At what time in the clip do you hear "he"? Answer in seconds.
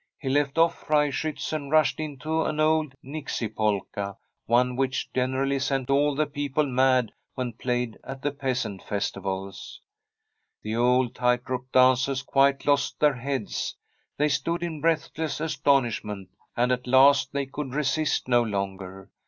0.17-0.29